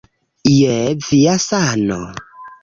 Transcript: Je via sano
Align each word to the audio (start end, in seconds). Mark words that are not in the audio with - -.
Je 0.51 0.77
via 1.09 1.35
sano 1.45 2.01